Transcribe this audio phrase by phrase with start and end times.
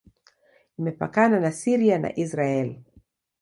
[0.79, 2.69] Imepakana na Syria na Israel.